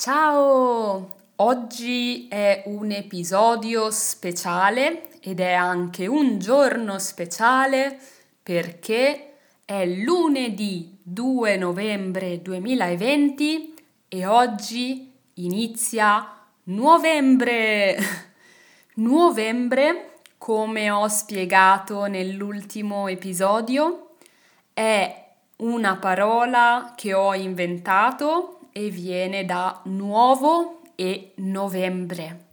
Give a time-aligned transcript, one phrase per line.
[0.00, 1.16] Ciao!
[1.36, 7.98] Oggi è un episodio speciale ed è anche un giorno speciale
[8.42, 9.34] perché
[9.66, 13.74] è lunedì 2 novembre 2020
[14.08, 17.98] e oggi inizia novembre.
[18.96, 24.12] novembre, come ho spiegato nell'ultimo episodio,
[24.72, 25.26] è
[25.56, 32.46] una parola che ho inventato e viene da nuovo e novembre.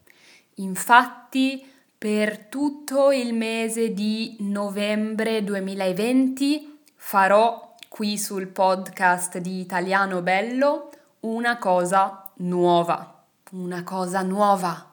[0.55, 1.65] Infatti,
[1.97, 10.89] per tutto il mese di novembre 2020 farò qui sul podcast di Italiano Bello
[11.21, 13.23] una cosa nuova.
[13.51, 14.91] Una cosa nuova.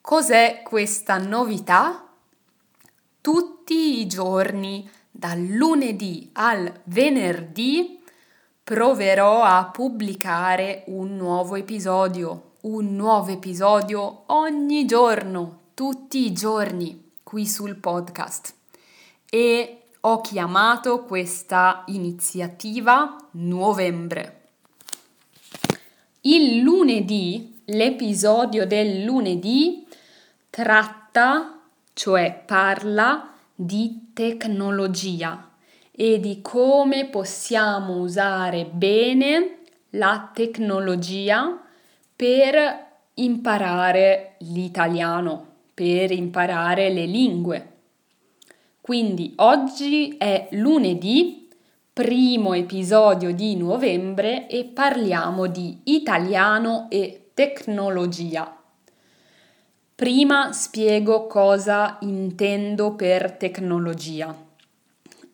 [0.00, 2.08] Cos'è questa novità?
[3.20, 7.99] Tutti i giorni, dal lunedì al venerdì,
[8.62, 17.46] proverò a pubblicare un nuovo episodio, un nuovo episodio ogni giorno, tutti i giorni qui
[17.46, 18.54] sul podcast.
[19.28, 24.48] E ho chiamato questa iniziativa Novembre.
[26.22, 29.86] Il lunedì, l'episodio del lunedì
[30.48, 31.60] tratta,
[31.92, 35.49] cioè parla di tecnologia
[36.00, 39.58] e di come possiamo usare bene
[39.90, 41.60] la tecnologia
[42.16, 47.72] per imparare l'italiano, per imparare le lingue.
[48.80, 51.50] Quindi oggi è lunedì,
[51.92, 58.56] primo episodio di novembre e parliamo di italiano e tecnologia.
[59.94, 64.48] Prima spiego cosa intendo per tecnologia.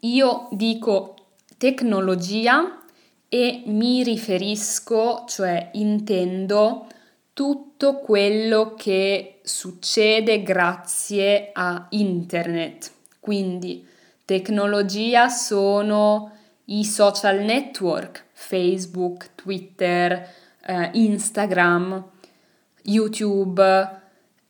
[0.07, 1.17] Io dico
[1.59, 2.81] tecnologia
[3.29, 6.87] e mi riferisco, cioè intendo
[7.33, 12.93] tutto quello che succede grazie a internet.
[13.19, 13.85] Quindi
[14.25, 16.31] tecnologia sono
[16.67, 20.29] i social network, Facebook, Twitter,
[20.65, 22.05] eh, Instagram,
[22.83, 24.05] YouTube,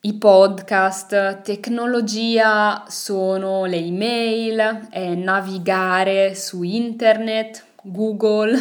[0.06, 8.56] i podcast, tecnologia sono le email, è navigare su internet, Google,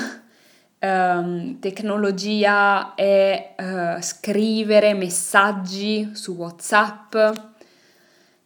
[0.79, 7.15] um, tecnologia è uh, scrivere messaggi su WhatsApp.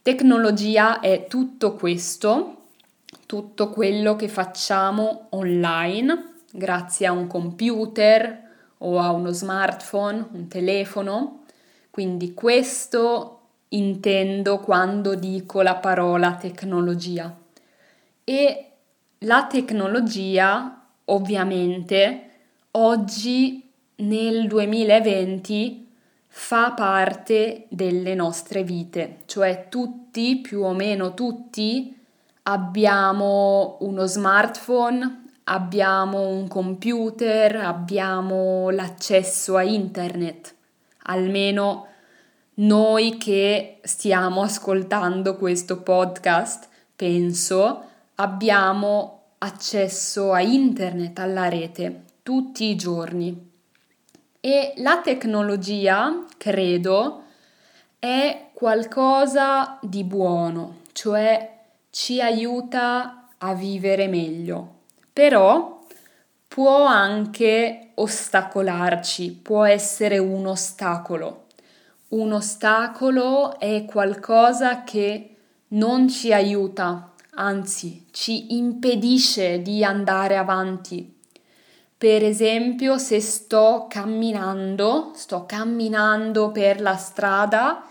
[0.02, 2.64] Tecnologia è tutto questo,
[3.24, 11.39] tutto quello che facciamo online grazie a un computer o a uno smartphone, un telefono
[11.90, 13.40] quindi questo
[13.70, 17.36] intendo quando dico la parola tecnologia.
[18.24, 18.70] E
[19.18, 22.30] la tecnologia, ovviamente,
[22.72, 25.88] oggi nel 2020
[26.28, 31.96] fa parte delle nostre vite, cioè tutti, più o meno tutti,
[32.44, 40.54] abbiamo uno smartphone, abbiamo un computer, abbiamo l'accesso a internet
[41.04, 41.86] almeno
[42.54, 47.84] noi che stiamo ascoltando questo podcast, penso,
[48.16, 53.48] abbiamo accesso a internet, alla rete, tutti i giorni.
[54.40, 57.22] E la tecnologia, credo,
[57.98, 61.58] è qualcosa di buono, cioè
[61.90, 64.78] ci aiuta a vivere meglio.
[65.12, 65.79] Però
[66.60, 71.46] può anche ostacolarci, può essere un ostacolo.
[72.08, 75.36] Un ostacolo è qualcosa che
[75.68, 81.16] non ci aiuta, anzi ci impedisce di andare avanti.
[81.96, 87.86] Per esempio, se sto camminando, sto camminando per la strada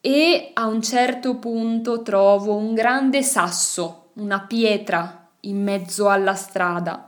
[0.00, 7.04] e a un certo punto trovo un grande sasso, una pietra in mezzo alla strada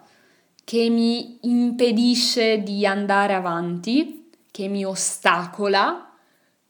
[0.65, 6.11] che mi impedisce di andare avanti, che mi ostacola,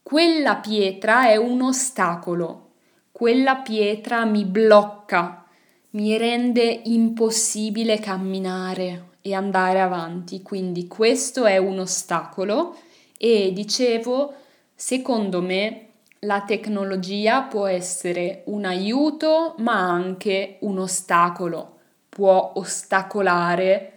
[0.03, 2.71] quella pietra è un ostacolo,
[3.13, 5.45] quella pietra mi blocca,
[5.91, 12.77] mi rende impossibile camminare e andare avanti, quindi questo è un ostacolo
[13.19, 14.33] e dicevo,
[14.75, 15.87] secondo me
[16.21, 21.72] la tecnologia può essere un aiuto ma anche un ostacolo
[22.15, 23.93] può ostacolare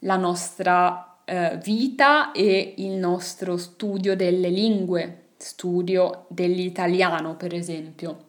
[0.00, 8.24] la nostra eh, vita e il nostro studio delle lingue, studio dell'italiano per esempio.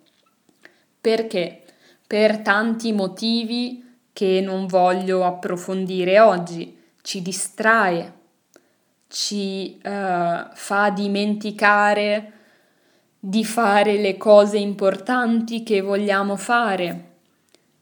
[1.01, 1.63] Perché?
[2.05, 8.13] Per tanti motivi che non voglio approfondire oggi, ci distrae,
[9.07, 12.33] ci uh, fa dimenticare
[13.17, 17.09] di fare le cose importanti che vogliamo fare,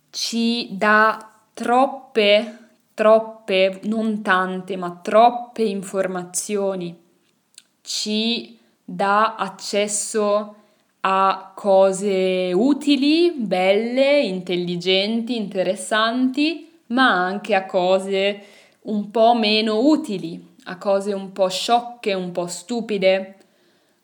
[0.09, 1.29] ci dà
[1.59, 2.57] troppe,
[2.93, 6.97] troppe, non tante, ma troppe informazioni,
[7.81, 10.55] ci dà accesso
[11.01, 18.41] a cose utili, belle, intelligenti, interessanti, ma anche a cose
[18.83, 23.35] un po' meno utili, a cose un po' sciocche, un po' stupide.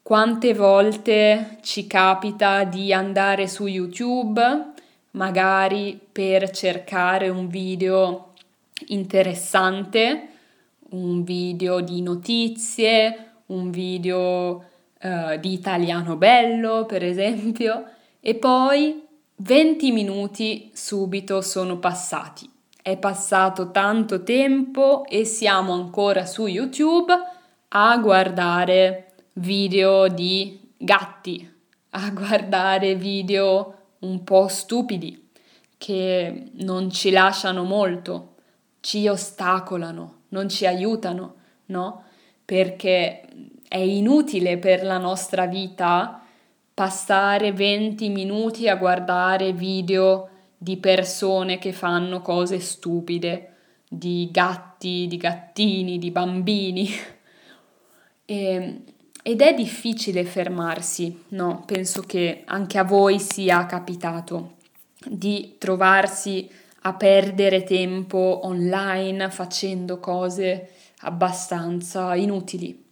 [0.01, 4.73] Quante volte ci capita di andare su YouTube,
[5.15, 8.33] magari per cercare un video
[8.87, 10.27] interessante,
[10.91, 14.63] un video di notizie, un video
[15.01, 17.85] uh, di italiano bello, per esempio,
[18.19, 19.03] e poi
[19.37, 22.49] 20 minuti subito sono passati.
[22.81, 27.13] È passato tanto tempo e siamo ancora su YouTube
[27.69, 31.51] a guardare video di gatti,
[31.91, 35.29] a guardare video un po' stupidi
[35.77, 38.35] che non ci lasciano molto,
[38.79, 41.35] ci ostacolano, non ci aiutano,
[41.67, 42.03] no?
[42.45, 43.27] Perché
[43.67, 46.21] è inutile per la nostra vita
[46.73, 53.53] passare 20 minuti a guardare video di persone che fanno cose stupide,
[53.87, 56.89] di gatti, di gattini, di bambini.
[58.27, 58.81] E,
[59.27, 61.63] ed è difficile fermarsi, no?
[61.65, 64.57] Penso che anche a voi sia capitato
[65.03, 66.47] di trovarsi
[66.81, 70.69] a perdere tempo online facendo cose
[70.99, 72.85] abbastanza inutili.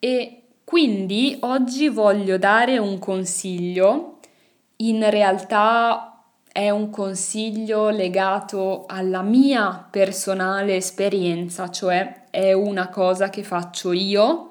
[0.00, 4.18] E quindi oggi voglio dare un consiglio,
[4.78, 13.44] in realtà è un consiglio legato alla mia personale esperienza, cioè è una cosa che
[13.44, 14.48] faccio io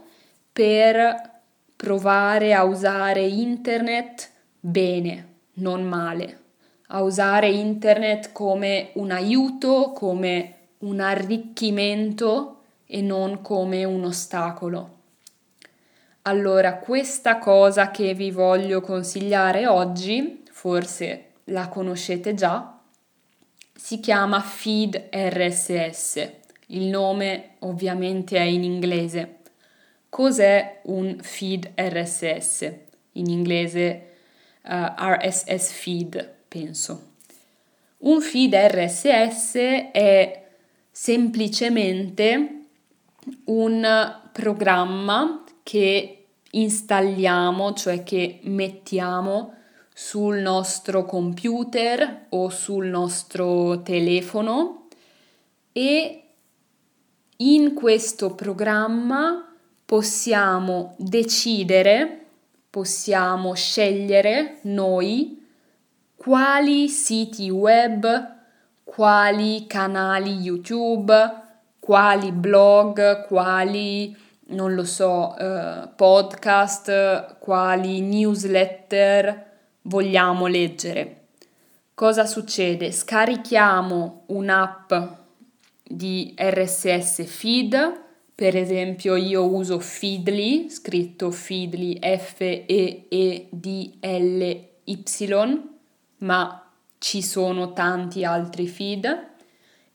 [0.53, 1.31] per
[1.75, 4.29] provare a usare internet
[4.59, 6.39] bene, non male,
[6.87, 15.01] a usare internet come un aiuto, come un arricchimento e non come un ostacolo.
[16.23, 22.79] Allora, questa cosa che vi voglio consigliare oggi, forse la conoscete già,
[23.73, 26.29] si chiama Feed RSS.
[26.67, 29.39] Il nome ovviamente è in inglese.
[30.13, 32.71] Cos'è un feed RSS?
[33.13, 34.11] In inglese
[34.61, 37.13] uh, eh, RSS feed, penso.
[37.97, 39.55] Un feed RSS
[39.91, 40.49] è
[40.91, 42.65] semplicemente
[43.45, 49.55] un programma che installiamo, cioè che mettiamo
[49.91, 54.89] sul nostro computer o sul nostro telefono
[55.71, 56.23] e
[57.37, 59.47] in questo programma
[59.93, 62.25] possiamo decidere,
[62.71, 65.45] possiamo scegliere noi
[66.15, 68.37] quali siti web,
[68.83, 71.13] quali canali YouTube,
[71.77, 79.51] quali blog, quali non lo so, eh, podcast, quali newsletter
[79.83, 81.25] vogliamo leggere.
[81.93, 82.91] Cosa succede?
[82.91, 84.91] Scarichiamo un'app
[85.83, 88.01] di RSS feed,
[88.35, 92.81] per esempio io uso Feedly, scritto Feedly F-E-E-D-L-Y,
[96.17, 99.27] ma ci sono tanti altri feed.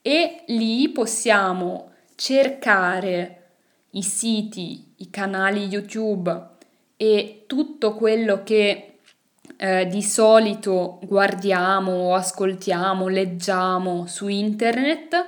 [0.03, 3.51] E lì possiamo cercare
[3.91, 6.57] i siti, i canali YouTube
[6.97, 8.99] e tutto quello che
[9.57, 15.27] eh, di solito guardiamo ascoltiamo, leggiamo su internet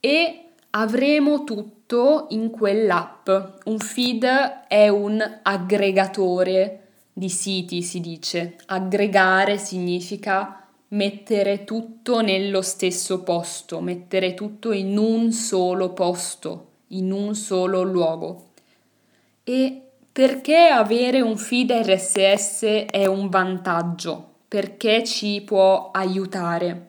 [0.00, 3.28] e avremo tutto in quell'app.
[3.64, 4.24] Un feed
[4.68, 8.56] è un aggregatore di siti, si dice.
[8.66, 17.34] Aggregare significa mettere tutto nello stesso posto, mettere tutto in un solo posto in un
[17.34, 18.50] solo luogo.
[19.44, 19.82] E
[20.12, 24.34] perché avere un feed RSS è un vantaggio?
[24.48, 26.86] Perché ci può aiutare?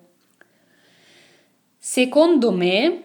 [1.78, 3.04] Secondo me,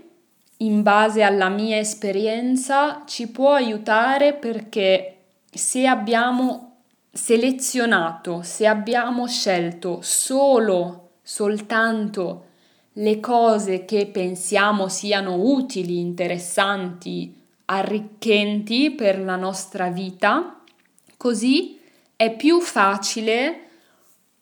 [0.59, 5.17] in base alla mia esperienza, ci può aiutare perché
[5.51, 6.77] se abbiamo
[7.13, 12.47] selezionato, se abbiamo scelto solo, soltanto
[12.95, 20.61] le cose che pensiamo siano utili, interessanti, arricchenti per la nostra vita,
[21.17, 21.81] così
[22.17, 23.64] è più facile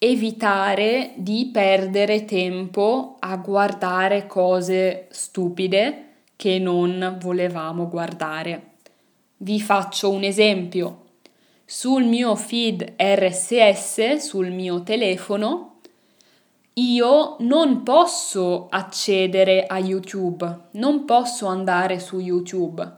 [0.05, 8.71] evitare di perdere tempo a guardare cose stupide che non volevamo guardare.
[9.37, 11.05] Vi faccio un esempio.
[11.65, 15.77] Sul mio feed RSS, sul mio telefono,
[16.75, 22.93] io non posso accedere a YouTube, non posso andare su YouTube,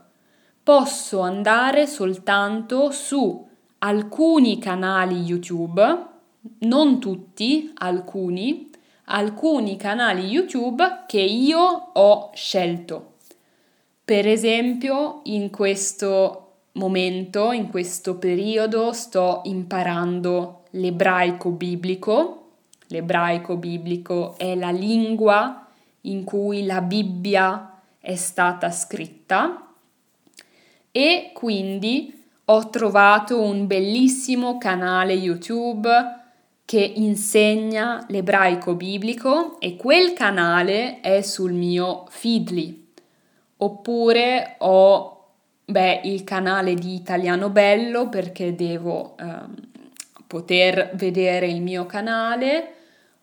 [0.63, 3.47] posso andare soltanto su
[3.77, 6.13] alcuni canali YouTube,
[6.59, 8.69] non tutti, alcuni,
[9.05, 11.61] alcuni canali YouTube che io
[11.93, 13.13] ho scelto.
[14.03, 16.41] Per esempio, in questo
[16.73, 22.41] momento, in questo periodo, sto imparando l'ebraico biblico.
[22.87, 25.67] L'ebraico biblico è la lingua
[26.01, 29.73] in cui la Bibbia è stata scritta
[30.91, 35.89] e quindi ho trovato un bellissimo canale YouTube
[36.65, 42.87] che insegna l'ebraico biblico e quel canale è sul mio Feedly.
[43.57, 45.15] Oppure ho
[45.63, 49.55] beh, il canale di Italiano Bello perché devo ehm,
[50.25, 52.73] poter vedere il mio canale.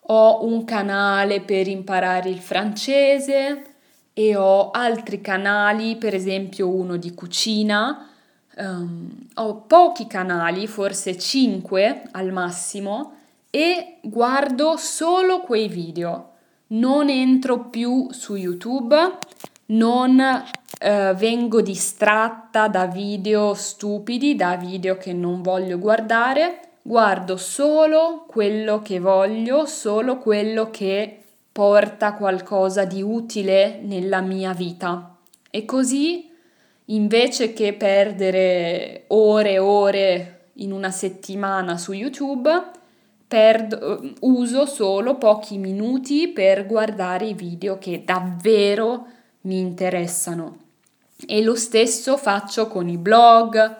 [0.06, 3.64] Ho un canale per imparare il francese
[4.12, 8.08] e ho altri canali, per esempio uno di cucina.
[8.54, 13.14] Um, ho pochi canali, forse 5 al massimo,
[13.54, 16.30] e guardo solo quei video.
[16.68, 18.97] Non entro più su YouTube,
[19.66, 28.25] non eh, vengo distratta da video stupidi, da video che non voglio guardare, guardo solo
[28.26, 31.18] quello che voglio, solo quello che
[31.52, 35.14] porta qualcosa di utile nella mia vita.
[35.50, 36.30] E così,
[36.87, 42.80] invece che perdere ore e ore in una settimana su YouTube,
[43.33, 49.07] perdo, uso solo pochi minuti per guardare i video che davvero
[49.43, 50.59] mi interessano.
[51.27, 53.77] E lo stesso faccio con i blog,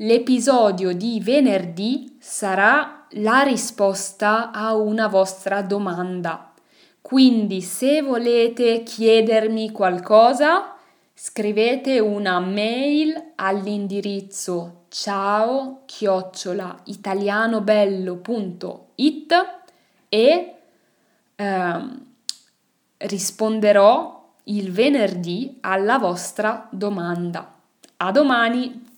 [0.03, 6.55] L'episodio di venerdì sarà la risposta a una vostra domanda.
[7.03, 10.75] Quindi se volete chiedermi qualcosa,
[11.13, 19.35] scrivete una mail all'indirizzo ciao chiocciola italianobello.it
[20.09, 20.55] e
[21.37, 22.07] ehm,
[22.97, 27.53] risponderò il venerdì alla vostra domanda.
[27.97, 28.90] A domani!